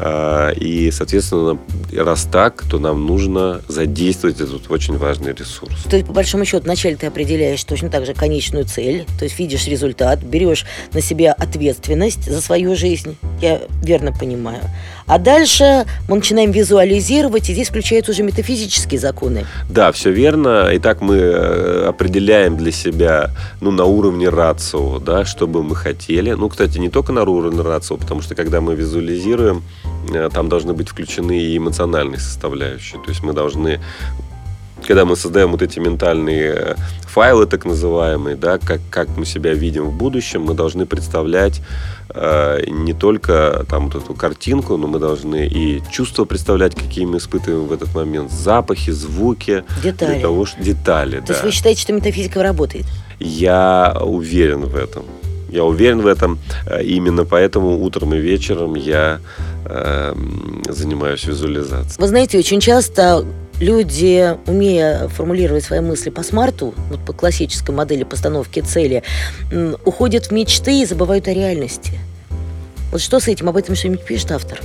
Э, 0.00 0.52
И, 0.56 0.90
соответственно, 0.90 1.58
раз 1.92 2.28
так, 2.30 2.64
то 2.70 2.78
нам 2.78 3.06
нужно 3.06 3.60
задействовать 3.68 4.40
этот 4.40 4.70
очень 4.70 4.96
важный 4.96 5.32
ресурс. 5.32 5.84
То 5.88 5.96
есть, 5.96 6.06
по 6.06 6.12
большому 6.12 6.44
счету, 6.44 6.64
вначале 6.64 6.96
ты 6.96 7.06
определяешь 7.06 7.62
точно 7.64 7.90
так 7.90 8.06
же 8.06 8.14
конечную 8.14 8.64
цель, 8.64 9.06
то 9.18 9.24
есть 9.24 9.38
видишь 9.38 9.66
результат, 9.66 10.22
берешь 10.22 10.64
на 10.92 11.00
себя 11.00 11.32
ответственность 11.32 12.30
за 12.30 12.40
свою 12.40 12.76
жизнь, 12.76 13.16
я 13.40 13.60
верно 13.82 14.12
понимаю. 14.12 14.62
А 15.06 15.18
дальше 15.18 15.86
мы 16.08 16.16
начинаем 16.16 16.50
визуализировать, 16.50 17.48
и 17.48 17.52
здесь 17.52 17.68
включаются 17.68 18.12
уже 18.12 18.22
метафизические 18.22 19.00
законы. 19.00 19.46
Да, 19.68 19.90
все 19.92 20.10
верно. 20.10 20.68
Итак, 20.72 21.00
мы 21.00 21.16
э, 21.16 21.86
определяем 21.88 22.56
для 22.56 22.72
себя, 22.72 23.30
ну, 23.60 23.70
на 23.70 23.84
уровне 23.84 24.28
рацио, 24.28 24.98
да, 24.98 25.24
что 25.24 25.46
бы 25.46 25.62
мы 25.62 25.74
хотели. 25.74 26.32
Ну, 26.32 26.48
кстати, 26.48 26.78
не 26.78 26.90
только 26.90 27.12
на 27.12 27.22
уровне 27.22 27.62
рацио, 27.62 27.96
потому 27.96 28.20
что 28.20 28.34
когда 28.34 28.60
мы 28.60 28.74
визуализируем, 28.74 29.62
там 30.32 30.48
должны 30.48 30.72
быть 30.72 30.88
включены 30.88 31.38
и 31.38 31.56
эмоциональные 31.56 32.18
составляющие. 32.18 33.00
То 33.02 33.10
есть 33.10 33.22
мы 33.22 33.32
должны 33.32 33.80
когда 34.86 35.04
мы 35.04 35.16
создаем 35.16 35.50
вот 35.50 35.62
эти 35.62 35.78
ментальные 35.78 36.54
э, 36.54 36.74
файлы, 37.02 37.46
так 37.46 37.64
называемые, 37.64 38.36
да, 38.36 38.58
как, 38.58 38.80
как 38.90 39.08
мы 39.16 39.26
себя 39.26 39.52
видим 39.52 39.84
в 39.84 39.92
будущем, 39.92 40.42
мы 40.42 40.54
должны 40.54 40.86
представлять 40.86 41.60
э, 42.10 42.64
не 42.68 42.94
только 42.94 43.66
там 43.68 43.90
вот 43.90 44.02
эту 44.02 44.14
картинку, 44.14 44.76
но 44.76 44.86
мы 44.86 44.98
должны 44.98 45.46
и 45.46 45.82
чувства 45.90 46.24
представлять, 46.24 46.74
какие 46.74 47.04
мы 47.04 47.18
испытываем 47.18 47.66
в 47.66 47.72
этот 47.72 47.94
момент, 47.94 48.30
запахи, 48.30 48.90
звуки, 48.90 49.64
Детали. 49.82 50.14
для 50.14 50.22
того, 50.22 50.46
что 50.46 50.62
детали, 50.62 51.20
То 51.20 51.26
да. 51.26 51.32
есть 51.34 51.44
вы 51.44 51.50
считаете, 51.50 51.82
что 51.82 51.92
метафизика 51.92 52.42
работает? 52.42 52.86
Я 53.20 53.98
уверен 54.00 54.66
в 54.66 54.76
этом. 54.76 55.04
Я 55.48 55.64
уверен 55.64 56.00
в 56.00 56.06
этом. 56.06 56.38
Э, 56.66 56.82
Именно 56.82 57.24
поэтому 57.24 57.82
утром 57.82 58.14
и 58.14 58.18
вечером 58.18 58.74
я 58.74 59.20
э, 59.64 60.14
занимаюсь 60.68 61.24
визуализацией. 61.24 61.96
Вы 61.98 62.06
знаете, 62.08 62.38
очень 62.38 62.60
часто 62.60 63.24
люди, 63.60 64.36
умея 64.46 65.08
формулировать 65.08 65.64
свои 65.64 65.80
мысли 65.80 66.10
по 66.10 66.22
смарту, 66.22 66.74
вот 66.90 67.00
по 67.04 67.12
классической 67.12 67.74
модели 67.74 68.04
постановки 68.04 68.60
цели, 68.60 69.02
уходят 69.84 70.26
в 70.26 70.30
мечты 70.32 70.82
и 70.82 70.86
забывают 70.86 71.28
о 71.28 71.34
реальности. 71.34 71.98
Вот 72.92 73.00
что 73.00 73.20
с 73.20 73.28
этим? 73.28 73.48
Об 73.48 73.56
этом 73.56 73.74
что-нибудь 73.74 74.04
пишет 74.04 74.32
автор? 74.32 74.60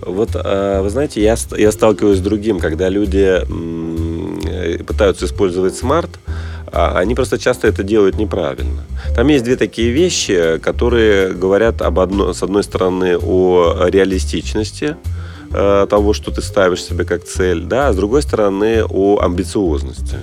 Вот, 0.00 0.30
э, 0.34 0.80
вы 0.82 0.90
знаете, 0.90 1.22
я, 1.22 1.36
я 1.56 1.70
сталкиваюсь 1.70 2.18
с 2.18 2.22
другим, 2.22 2.58
когда 2.58 2.88
люди 2.88 3.40
э, 3.40 4.78
пытаются 4.84 5.26
использовать 5.26 5.76
смарт, 5.76 6.10
они 6.72 7.14
просто 7.14 7.38
часто 7.38 7.68
это 7.68 7.82
делают 7.82 8.16
неправильно. 8.16 8.82
Там 9.14 9.28
есть 9.28 9.44
две 9.44 9.56
такие 9.56 9.90
вещи, 9.90 10.58
которые 10.58 11.32
говорят 11.32 11.82
об 11.82 12.00
одно, 12.00 12.32
с 12.32 12.42
одной 12.42 12.62
стороны 12.64 13.18
о 13.18 13.86
реалистичности 13.88 14.96
э, 15.52 15.86
того, 15.88 16.12
что 16.12 16.30
ты 16.30 16.40
ставишь 16.40 16.82
себе 16.82 17.04
как 17.04 17.24
цель, 17.24 17.62
да, 17.62 17.88
а 17.88 17.92
с 17.92 17.96
другой 17.96 18.22
стороны 18.22 18.84
о 18.88 19.20
амбициозности. 19.20 20.16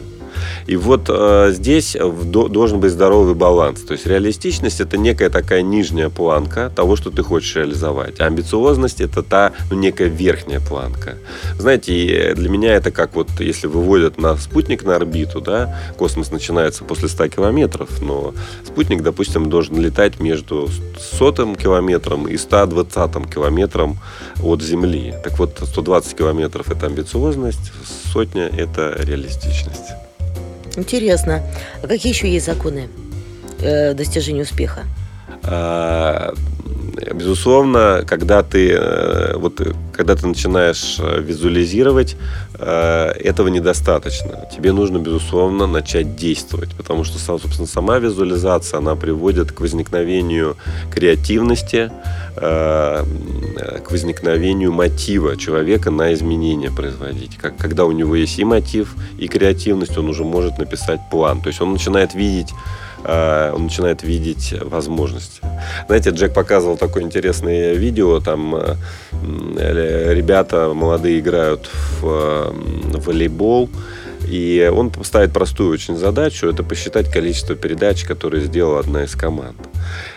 И 0.70 0.76
вот 0.78 1.10
э, 1.10 1.50
здесь 1.52 1.98
до, 2.00 2.48
должен 2.48 2.80
быть 2.80 2.92
здоровый 2.92 3.34
баланс. 3.34 3.82
То 3.82 3.94
есть 3.94 4.06
реалистичность 4.06 4.80
это 4.80 4.98
некая 4.98 5.32
такая 5.32 5.64
нижняя 5.64 6.10
планка 6.10 6.72
того, 6.76 6.96
что 6.96 7.10
ты 7.10 7.24
хочешь 7.24 7.56
реализовать. 7.56 8.20
А 8.20 8.28
амбициозность 8.28 9.02
это 9.02 9.24
та 9.24 9.54
ну, 9.72 9.78
некая 9.78 10.10
верхняя 10.10 10.60
планка. 10.60 11.18
Знаете, 11.58 12.36
для 12.36 12.50
меня 12.50 12.76
это 12.76 12.92
как 12.92 13.16
вот 13.16 13.30
если 13.40 13.66
выводят 13.66 14.20
на 14.20 14.38
спутник 14.38 14.84
на 14.84 14.96
орбиту, 14.96 15.42
да, 15.42 15.76
космос 15.98 16.30
начинается 16.30 16.84
после 16.84 17.08
100 17.08 17.30
километров, 17.30 17.90
но 18.04 18.36
спутник, 18.64 19.02
допустим, 19.02 19.50
должен 19.50 19.82
летать 19.82 20.20
между 20.20 20.70
сотым 21.00 21.56
километром 21.56 22.28
и 22.28 22.38
120 22.38 23.34
километром 23.34 23.98
от 24.44 24.62
Земли. 24.62 25.16
Так 25.24 25.40
вот, 25.40 25.60
120 25.64 26.16
километров 26.16 26.70
это 26.70 26.86
амбициозность, 26.86 27.72
сотня 28.14 28.44
это 28.56 28.96
реалистичность. 29.00 30.09
Интересно. 30.80 31.44
А 31.84 31.88
какие 31.88 32.14
еще 32.14 32.32
есть 32.32 32.46
законы 32.46 32.88
э, 33.62 33.94
достижения 33.94 34.44
успеха? 34.44 34.86
А, 35.44 36.34
безусловно, 37.14 38.04
когда 38.06 38.44
ты 38.44 38.72
э, 38.72 39.38
вот 39.38 39.62
когда 39.94 40.16
ты 40.16 40.28
начинаешь 40.28 40.98
э, 41.00 41.22
визуализировать, 41.22 42.16
э, 42.58 43.12
этого 43.12 43.50
недостаточно. 43.50 44.48
Тебе 44.54 44.72
нужно, 44.72 44.98
безусловно, 44.98 45.68
начать 45.68 46.16
действовать, 46.16 46.70
потому 46.76 47.04
что, 47.04 47.20
собственно, 47.20 47.68
сама 47.68 48.00
визуализация, 48.00 48.78
она 48.78 48.96
приводит 48.96 49.52
к 49.52 49.60
возникновению 49.62 50.56
креативности, 50.92 51.92
к 52.36 53.92
возникновению 53.92 54.72
мотива 54.72 55.36
человека 55.36 55.92
на 55.92 56.14
изменения 56.14 56.72
производить. 56.72 57.38
Когда 57.38 57.86
у 57.86 57.92
него 57.92 58.16
есть 58.16 58.40
и 58.40 58.46
мотив, 58.46 58.96
и 59.18 59.28
креативность, 59.28 59.98
он 59.98 60.08
уже 60.08 60.24
может 60.24 60.58
написать 60.58 61.02
план. 61.12 61.42
То 61.42 61.50
есть 61.50 61.60
он 61.60 61.74
начинает 61.74 62.14
видеть 62.14 62.54
он 63.06 63.64
начинает 63.64 64.04
видеть 64.04 64.54
возможности. 64.62 65.42
Знаете, 65.88 66.10
Джек 66.12 66.34
показывал 66.34 66.78
такое 66.78 67.04
интересное 67.04 67.74
видео, 67.74 68.20
там 68.20 68.56
э, 68.56 68.76
ребята 70.14 70.72
молодые 70.74 71.20
играют 71.20 71.70
в 72.02 72.54
волейбол, 73.06 73.70
и 74.30 74.72
он 74.74 74.92
ставит 75.04 75.34
простую 75.34 75.72
очень 75.72 75.98
задачу, 75.98 76.48
это 76.48 76.64
посчитать 76.64 77.12
количество 77.12 77.56
передач, 77.56 78.04
которые 78.04 78.46
сделала 78.46 78.80
одна 78.80 79.04
из 79.04 79.16
команд. 79.16 79.58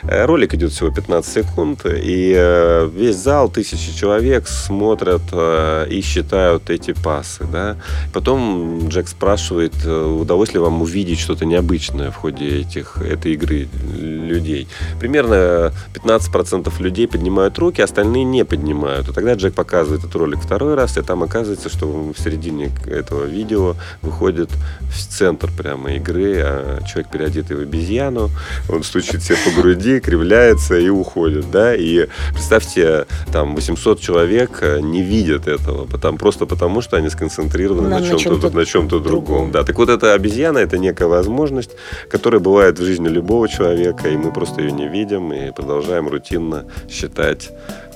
Э, 0.02 0.26
ролик 0.26 0.54
идет 0.54 0.73
всего 0.73 0.90
15 0.90 1.33
секунд, 1.33 1.87
и 1.87 2.35
э, 2.37 2.90
весь 2.95 3.16
зал, 3.16 3.49
тысячи 3.49 3.97
человек 3.97 4.49
смотрят 4.49 5.23
э, 5.33 5.87
и 5.88 6.02
считают 6.02 6.71
эти 6.71 6.92
пасы. 6.92 7.45
Да? 7.50 7.76
Потом 8.12 8.88
Джек 8.88 9.09
спрашивает, 9.09 9.75
удалось 9.85 10.52
ли 10.52 10.59
вам 10.59 10.83
увидеть 10.83 11.19
что-то 11.19 11.45
необычное 11.45 12.11
в 12.11 12.16
ходе 12.16 12.61
этих, 12.61 12.99
этой 12.99 13.33
игры 13.33 13.69
людей. 13.95 14.69
Примерно 15.00 15.73
15% 15.95 16.71
людей 16.83 17.09
поднимают 17.09 17.59
руки, 17.59 17.81
остальные 17.81 18.25
не 18.25 18.45
поднимают. 18.45 19.09
И 19.09 19.12
тогда 19.12 19.35
Джек 19.35 19.54
показывает 19.54 20.04
этот 20.04 20.14
ролик 20.16 20.40
второй 20.40 20.75
раз, 20.75 20.99
и 20.99 21.02
там 21.02 21.23
оказывается, 21.23 21.69
что 21.69 21.87
в 21.87 22.19
середине 22.19 22.71
этого 22.87 23.25
видео 23.25 23.76
выходит 24.02 24.50
в 24.90 25.09
центр 25.09 25.50
прямо 25.56 25.94
игры, 25.94 26.40
а 26.40 26.80
человек 26.87 27.11
переодетый 27.11 27.56
в 27.56 27.61
обезьяну, 27.61 28.30
он 28.68 28.82
стучит 28.82 29.23
себе 29.23 29.37
по 29.44 29.61
груди, 29.61 30.00
кривляется 30.00 30.76
и 30.76 30.88
уходит, 30.88 31.50
да, 31.50 31.75
и 31.75 32.09
представьте, 32.32 33.06
там 33.32 33.54
800 33.54 34.00
человек 34.00 34.59
э, 34.61 34.80
не 34.80 35.02
видят 35.02 35.47
этого, 35.47 35.87
потому, 35.87 36.18
просто 36.18 36.47
потому, 36.47 36.82
что 36.82 36.97
они 36.97 37.09
сконцентрированы 37.09 37.88
на, 37.88 38.00
на 38.00 38.06
чем-то, 38.06 38.23
чем-то, 38.23 38.50
на 38.50 38.64
чем-то 38.64 38.99
другом. 38.99 39.26
другом, 39.26 39.50
да. 39.52 39.62
Так 39.62 39.78
вот, 39.78 39.88
эта 39.88 40.14
обезьяна, 40.14 40.59
это 40.59 40.78
некая 40.78 41.06
возможность, 41.06 41.71
которая 42.11 42.40
бывает 42.40 42.78
в 42.78 42.85
жизни 42.85 43.09
любого 43.09 43.49
человека, 43.49 44.09
и 44.09 44.16
мы 44.16 44.32
просто 44.32 44.62
ее 44.62 44.73
не 44.73 44.88
видим, 44.88 45.32
и 45.32 45.52
продолжаем 45.52 46.09
рутинно 46.09 46.64
считать 46.90 47.50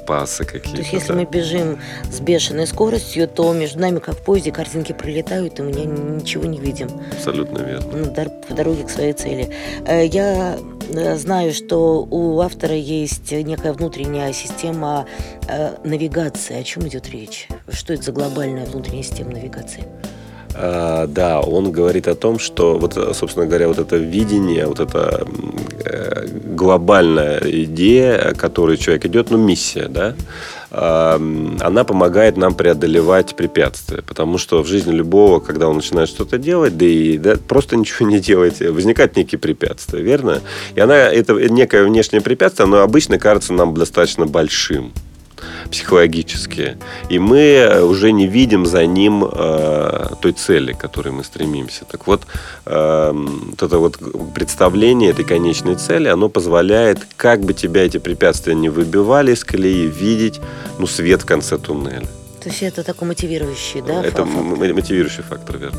пасы 0.06 0.44
какие-то. 0.44 0.70
То 0.70 0.78
есть, 0.78 0.92
если 0.92 1.08
да. 1.08 1.14
мы 1.14 1.24
бежим 1.24 1.78
с 2.10 2.20
бешеной 2.20 2.66
скоростью, 2.66 3.28
то 3.28 3.52
между 3.52 3.80
нами, 3.80 3.98
как 3.98 4.16
в 4.16 4.22
поезде, 4.22 4.52
картинки 4.52 4.92
пролетают, 4.92 5.58
и 5.58 5.62
мы 5.62 5.72
ничего 5.72 6.44
не 6.44 6.58
видим. 6.58 6.88
Абсолютно 7.12 7.58
верно. 7.58 7.96
Ну, 7.96 8.30
по 8.48 8.54
дороге 8.54 8.84
к 8.84 8.90
своей 8.90 9.12
цели. 9.12 9.50
Э, 9.86 10.06
я 10.06 10.58
э, 10.88 11.16
знаю, 11.16 11.52
что 11.52 12.06
у 12.10 12.40
автора 12.40 12.74
есть 12.74 13.32
некая 13.32 13.72
внутренняя 13.72 14.32
система 14.32 15.06
э, 15.48 15.74
навигации. 15.84 16.58
О 16.58 16.62
чем 16.62 16.86
идет 16.88 17.08
речь? 17.10 17.48
Что 17.70 17.94
это 17.94 18.04
за 18.04 18.12
глобальная 18.12 18.66
внутренняя 18.66 19.02
система 19.02 19.32
навигации? 19.32 19.84
Uh, 20.58 21.06
да, 21.06 21.40
он 21.40 21.70
говорит 21.70 22.08
о 22.08 22.14
том, 22.14 22.38
что 22.38 22.78
вот, 22.78 22.94
собственно 23.14 23.46
говоря, 23.46 23.68
вот 23.68 23.78
это 23.78 23.96
видение, 23.96 24.66
вот 24.66 24.80
это 24.80 25.26
э, 25.84 26.26
глобальная 26.28 27.40
идея, 27.44 28.32
которой 28.32 28.76
человек 28.78 29.04
идет, 29.04 29.30
ну, 29.30 29.36
миссия, 29.36 29.88
да, 29.88 30.14
она 30.70 31.84
помогает 31.84 32.36
нам 32.36 32.54
преодолевать 32.54 33.34
препятствия, 33.34 34.02
потому 34.02 34.36
что 34.36 34.62
в 34.62 34.66
жизни 34.66 34.92
любого, 34.92 35.40
когда 35.40 35.68
он 35.68 35.76
начинает 35.76 36.08
что-то 36.08 36.38
делать, 36.38 36.76
да 36.76 36.84
и 36.84 37.16
да, 37.16 37.36
просто 37.36 37.76
ничего 37.76 38.08
не 38.08 38.18
делать, 38.18 38.60
возникают 38.60 39.16
некие 39.16 39.38
препятствия, 39.38 40.02
верно? 40.02 40.42
И 40.74 40.80
она, 40.80 40.96
это 40.96 41.34
некое 41.34 41.84
внешнее 41.84 42.20
препятствие, 42.20 42.64
оно 42.64 42.80
обычно 42.80 43.18
кажется 43.18 43.52
нам 43.52 43.74
достаточно 43.74 44.26
большим 44.26 44.92
психологически. 45.70 46.76
И 47.08 47.18
мы 47.18 47.82
уже 47.82 48.12
не 48.12 48.26
видим 48.26 48.66
за 48.66 48.86
ним 48.86 49.24
э, 49.24 50.08
той 50.20 50.32
цели, 50.32 50.72
к 50.72 50.78
которой 50.78 51.10
мы 51.10 51.24
стремимся. 51.24 51.84
Так 51.84 52.06
вот, 52.06 52.22
э, 52.66 53.12
вот 53.12 53.62
это 53.62 53.78
вот 53.78 53.98
представление 54.34 55.10
этой 55.10 55.24
конечной 55.24 55.76
цели, 55.76 56.08
оно 56.08 56.28
позволяет, 56.28 57.06
как 57.16 57.40
бы 57.40 57.54
тебя 57.54 57.84
эти 57.84 57.98
препятствия 57.98 58.54
не 58.54 58.68
выбивали 58.68 59.32
из 59.32 59.44
колеи, 59.44 59.86
видеть 59.86 60.40
ну, 60.78 60.86
свет 60.86 61.22
в 61.22 61.26
конце 61.26 61.58
туннеля. 61.58 62.06
То 62.42 62.50
есть 62.50 62.62
это 62.62 62.84
такой 62.84 63.08
мотивирующий, 63.08 63.82
да? 63.82 64.04
Это 64.04 64.24
фактор? 64.24 64.74
мотивирующий 64.74 65.22
фактор, 65.22 65.58
верно. 65.58 65.78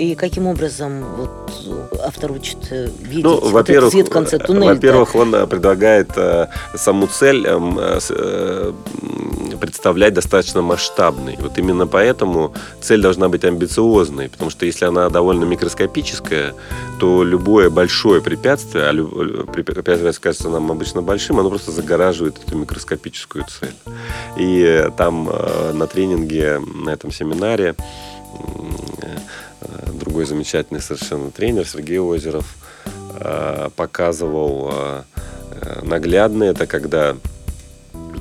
И 0.00 0.14
каким 0.14 0.46
образом 0.46 1.04
вот, 1.18 1.30
автор 2.02 2.32
учит 2.32 2.56
э, 2.70 2.88
видеть 3.00 3.24
ну, 3.24 3.38
вот 3.38 3.52
во-первых, 3.52 3.92
свет 3.92 4.08
в 4.08 4.10
конце 4.10 4.38
туннеля? 4.38 4.72
Во-первых, 4.72 5.14
он 5.14 5.34
э, 5.34 5.46
предлагает 5.46 6.08
э, 6.16 6.46
саму 6.74 7.06
цель 7.06 7.44
э, 7.46 7.98
э, 8.08 8.72
представлять 9.60 10.14
достаточно 10.14 10.62
масштабной. 10.62 11.36
Вот 11.38 11.58
именно 11.58 11.86
поэтому 11.86 12.54
цель 12.80 13.02
должна 13.02 13.28
быть 13.28 13.44
амбициозной, 13.44 14.30
потому 14.30 14.48
что 14.48 14.64
если 14.64 14.86
она 14.86 15.10
довольно 15.10 15.44
микроскопическая, 15.44 16.54
то 16.98 17.22
любое 17.22 17.68
большое 17.68 18.22
препятствие, 18.22 18.84
а 18.84 19.52
препятствие 19.52 20.14
кажется 20.14 20.48
нам 20.48 20.70
обычно 20.70 21.02
большим, 21.02 21.38
оно 21.40 21.50
просто 21.50 21.72
загораживает 21.72 22.38
эту 22.42 22.56
микроскопическую 22.56 23.44
цель. 23.44 23.74
И 24.38 24.88
там 24.96 25.28
э, 25.30 25.72
на 25.74 25.86
тренинге, 25.86 26.58
на 26.58 26.88
этом 26.88 27.12
семинаре 27.12 27.74
другой 29.94 30.24
замечательный 30.24 30.80
совершенно 30.80 31.30
тренер 31.30 31.66
Сергей 31.66 31.98
Озеров 31.98 32.56
э, 33.14 33.68
показывал 33.76 34.70
э, 34.72 35.02
наглядно 35.82 36.44
это, 36.44 36.66
когда 36.66 37.16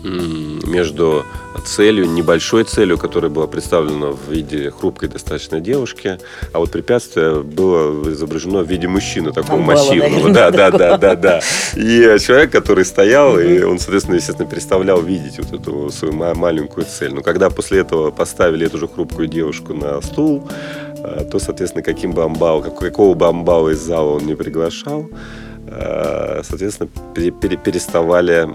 между 0.03 1.25
целью, 1.65 2.05
небольшой 2.05 2.63
целью, 2.63 2.97
которая 2.97 3.29
была 3.29 3.47
представлена 3.47 4.11
в 4.11 4.31
виде 4.31 4.71
хрупкой 4.71 5.09
достаточно 5.09 5.59
девушки, 5.59 6.19
а 6.53 6.59
вот 6.59 6.71
препятствие 6.71 7.41
было 7.41 8.09
изображено 8.11 8.63
в 8.63 8.69
виде 8.69 8.87
мужчины, 8.87 9.31
такого 9.31 9.59
Амбала, 9.59 9.77
массивного. 9.77 10.29
да, 10.31 10.51
да, 10.51 10.71
да, 10.71 10.97
да, 10.97 11.15
да. 11.15 11.41
И 11.75 12.17
человек, 12.19 12.51
который 12.51 12.85
стоял, 12.85 13.37
и 13.39 13.61
он, 13.61 13.79
соответственно, 13.79 14.15
естественно, 14.15 14.47
представлял 14.47 15.01
видеть 15.01 15.37
вот 15.37 15.59
эту 15.59 15.89
свою 15.89 16.13
маленькую 16.13 16.85
цель. 16.85 17.13
Но 17.13 17.21
когда 17.21 17.49
после 17.49 17.79
этого 17.79 18.11
поставили 18.11 18.65
эту 18.65 18.77
же 18.77 18.87
хрупкую 18.87 19.27
девушку 19.27 19.73
на 19.73 20.01
стул, 20.01 20.47
э, 20.47 20.88
то, 21.31 21.39
соответственно, 21.39 21.83
каким 21.83 22.11
бы 22.11 22.23
амбал, 22.23 22.61
какого 22.61 23.13
бы 23.13 23.27
амбала 23.27 23.69
из 23.69 23.79
зала 23.79 24.15
он 24.15 24.25
не 24.25 24.35
приглашал, 24.35 25.09
э, 25.67 26.41
соответственно, 26.43 26.89
переставали 27.13 28.47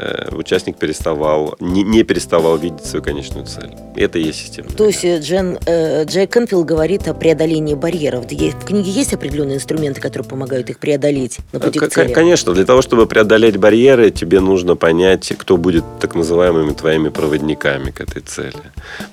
э, 0.00 0.30
э, 0.30 0.34
участник 0.34 0.76
переставал, 0.76 1.56
не, 1.60 1.82
не 1.82 2.02
переставал 2.02 2.56
видеть 2.56 2.84
свою 2.84 3.02
конечную 3.02 3.46
цель. 3.46 3.70
Это 3.96 4.18
и 4.18 4.24
есть 4.24 4.38
система. 4.38 4.68
То 4.70 4.86
есть 4.86 5.04
э, 5.04 5.20
Джен, 5.20 5.58
э, 5.66 6.04
Джек 6.04 6.32
Кенфилд 6.32 6.66
говорит 6.66 7.08
о 7.08 7.14
преодолении 7.14 7.74
барьеров. 7.74 8.24
В 8.24 8.64
книге 8.64 8.90
есть 8.90 9.12
определенные 9.12 9.56
инструменты, 9.56 10.00
которые 10.00 10.28
помогают 10.28 10.70
их 10.70 10.78
преодолеть 10.78 11.38
на 11.52 11.60
пути 11.60 11.78
К- 11.78 11.88
цели? 11.88 12.12
Конечно, 12.12 12.52
для 12.52 12.64
того, 12.64 12.82
чтобы 12.82 13.06
преодолеть 13.06 13.56
барьеры, 13.56 14.10
тебе 14.10 14.40
нужно 14.40 14.76
понять, 14.76 15.32
кто 15.36 15.56
будет 15.56 15.84
так 16.00 16.14
называемыми 16.14 16.72
твоими 16.72 17.08
проводниками 17.08 17.90
к 17.90 18.00
этой 18.00 18.22
цели. 18.22 18.54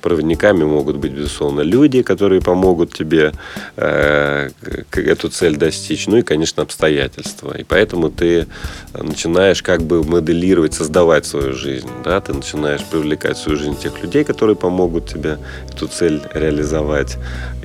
Проводниками 0.02 0.64
могут 0.64 0.98
быть, 0.98 1.12
безусловно, 1.12 1.62
люди, 1.62 2.02
которые 2.02 2.42
помогут 2.42 2.94
тебе 2.94 3.32
э, 3.76 4.50
эту 4.92 5.30
цель 5.30 5.58
достичь, 5.58 6.08
ну 6.08 6.18
и, 6.18 6.22
конечно, 6.22 6.64
обстоятельства. 6.64 7.58
И 7.58 7.64
поэтому 7.64 8.10
ты 8.10 8.48
начинаешь 8.94 9.62
как 9.62 9.82
бы 9.82 10.04
моделировать, 10.04 10.74
создавать 10.78 11.26
свою 11.26 11.54
жизнь. 11.54 11.90
Да? 12.04 12.22
Ты 12.22 12.34
начинаешь 12.34 12.84
привлекать 12.84 13.38
в 13.38 13.42
свою 13.42 13.58
жизнь 13.58 13.78
тех 13.78 14.02
людей, 14.02 14.24
которые 14.24 14.56
помогут 14.56 15.08
тебе 15.08 15.38
эту 15.74 15.88
цель 15.88 16.22
реализовать 16.34 17.18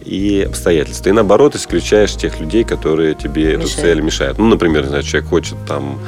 и 0.04 0.44
обстоятельства. 0.48 1.10
И 1.10 1.12
наоборот, 1.12 1.54
исключаешь 1.54 2.12
тех 2.16 2.40
людей, 2.40 2.64
которые 2.64 3.14
тебе 3.14 3.52
эту 3.52 3.60
Мешают. 3.64 3.80
цель 3.80 4.00
мешают. 4.00 4.38
Ну, 4.38 4.46
например, 4.46 4.84
знаю, 4.86 5.02
человек 5.04 5.28
хочет 5.30 5.56
там 5.68 6.00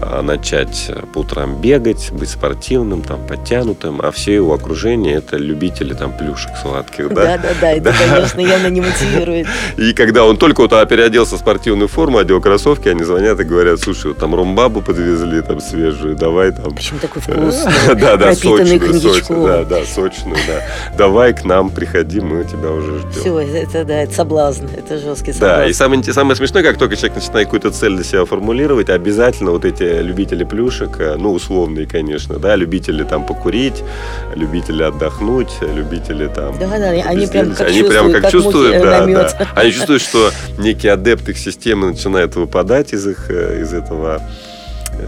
а, 0.00 0.22
начать 0.22 0.90
по 1.12 1.18
утрам 1.20 1.60
бегать, 1.60 2.12
быть 2.12 2.28
спортивным, 2.28 3.02
там, 3.02 3.26
подтянутым, 3.26 4.00
а 4.02 4.10
все 4.12 4.34
его 4.34 4.54
окружение 4.54 5.16
это 5.16 5.36
любители 5.36 5.94
там 5.94 6.16
плюшек 6.16 6.52
сладких, 6.62 7.08
Да, 7.12 7.38
да, 7.38 7.48
да, 7.60 7.70
это, 7.72 7.82
Да. 7.84 7.94
конечно, 8.08 8.40
явно 8.40 8.68
не 8.68 8.80
мотивирует. 8.80 9.46
И 9.76 9.92
когда 9.94 10.24
он 10.24 10.36
только 10.36 10.60
вот 10.60 10.72
а, 10.72 10.84
переоделся 10.86 11.34
в 11.36 11.38
спортивную 11.40 11.88
форму, 11.88 12.18
одел 12.18 12.40
кроссовки, 12.40 12.88
они 12.88 13.02
звонят 13.02 13.40
и 13.40 13.44
говорят, 13.44 13.80
слушай, 13.80 14.08
вот 14.08 14.18
там 14.18 14.34
ромбабу 14.34 14.80
подвезли 14.80 15.40
там 15.40 15.60
свежую, 15.60 16.14
давай 16.14 16.49
там 16.52 16.74
Почему 16.74 16.98
такой 16.98 17.22
вкусный, 17.22 17.72
да, 17.94 18.16
да, 18.16 18.26
пропитанный 18.26 18.78
сочную, 18.78 18.80
сочную, 18.80 19.00
коньячком. 19.00 19.44
да, 19.44 19.64
да, 19.64 19.84
сочную, 19.84 20.36
да. 20.46 20.96
Давай 20.96 21.34
к 21.34 21.44
нам, 21.44 21.70
приходи, 21.70 22.20
мы 22.20 22.44
тебя 22.44 22.70
уже 22.70 22.98
ждем. 22.98 23.12
Все, 23.12 23.38
это, 23.38 23.84
да, 23.84 24.02
это 24.02 24.14
соблазн, 24.14 24.66
это 24.76 24.98
жесткий 24.98 25.32
Да, 25.32 25.38
соблазн. 25.38 25.70
и 25.70 25.72
самое, 25.72 26.04
самое 26.04 26.36
смешное, 26.36 26.62
как 26.62 26.78
только 26.78 26.96
человек 26.96 27.16
начинает 27.16 27.46
какую-то 27.46 27.70
цель 27.70 27.94
для 27.94 28.04
себя 28.04 28.24
формулировать, 28.24 28.90
обязательно 28.90 29.50
вот 29.50 29.64
эти 29.64 30.00
любители 30.02 30.44
плюшек, 30.44 31.00
э, 31.00 31.16
ну, 31.16 31.32
условные, 31.32 31.86
конечно, 31.86 32.38
да, 32.38 32.56
любители 32.56 33.02
там 33.04 33.24
покурить, 33.26 33.82
любители 34.34 34.82
отдохнуть, 34.82 35.50
любители 35.60 36.26
там... 36.28 36.58
Да, 36.58 36.78
да, 36.78 36.90
они 36.90 37.26
прям 37.26 37.54
как 37.54 37.68
они 37.68 37.82
прям 37.82 38.12
чувствуют, 38.12 38.12
как 38.12 38.22
как 38.22 38.30
чувствуют, 38.32 38.82
да, 38.82 39.06
да. 39.06 39.48
Они 39.54 39.72
чувствуют, 39.72 40.02
что 40.02 40.30
некий 40.58 40.88
адепт 40.88 41.28
их 41.28 41.38
системы 41.38 41.88
начинает 41.88 42.36
выпадать 42.36 42.92
из 42.92 43.06
их, 43.06 43.30
э, 43.30 43.62
из 43.62 43.72
этого 43.72 44.22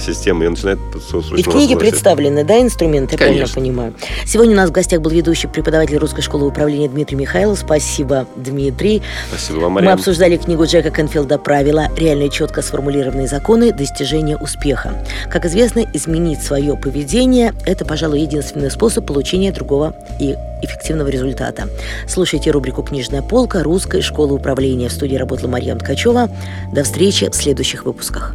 системы 0.01 0.47
и 0.47 0.49
начинает 0.49 0.79
И 0.79 0.99
в 0.99 1.03
срочно 1.03 1.37
книге 1.37 1.75
разносить. 1.75 1.79
представлены, 1.79 2.45
да, 2.45 2.61
инструменты, 2.61 3.15
я 3.15 3.19
правильно 3.19 3.47
понимаю. 3.47 3.95
Сегодня 4.27 4.55
у 4.55 4.57
нас 4.57 4.71
в 4.71 4.73
гостях 4.73 5.01
был 5.01 5.11
ведущий 5.11 5.49
преподаватель 5.49 5.97
Русской 5.99 6.23
школы 6.23 6.47
управления 6.47 6.89
Дмитрий 6.89 7.17
Михайлов. 7.17 7.59
Спасибо, 7.59 8.27
Дмитрий. 8.37 9.03
Спасибо 9.29 9.59
вам, 9.59 9.73
Мы 9.73 9.75
Марьяна. 9.77 9.95
обсуждали 9.95 10.37
книгу 10.37 10.65
Джека 10.65 10.91
Конфилда 10.91 11.39
«Правила. 11.39 11.89
Реально 11.97 12.25
и 12.25 12.31
четко 12.31 12.63
сформулированные 12.63 13.29
законы 13.29 13.73
достижения 13.73 14.37
успеха». 14.37 15.05
Как 15.31 15.45
известно, 15.47 15.85
изменить 15.93 16.43
свое 16.43 16.77
поведение– 16.77 17.55
это, 17.67 17.85
пожалуй, 17.85 18.21
единственный 18.21 18.71
способ 18.71 19.07
получения 19.07 19.53
другого 19.53 19.95
и 20.21 20.35
эффективного 20.63 21.09
результата. 21.09 21.69
Слушайте 22.09 22.51
рубрику 22.51 22.83
«Книжная 22.83 23.23
полка» 23.23 23.63
Русской 23.63 24.01
школы 24.01 24.35
управления. 24.35 24.89
В 24.89 24.93
студии 24.93 25.17
работала 25.17 25.51
Марьям 25.51 25.79
Ткачева. 25.79 26.31
До 26.73 26.85
встречи 26.85 27.29
в 27.29 27.35
следующих 27.35 27.85
выпусках. 27.85 28.35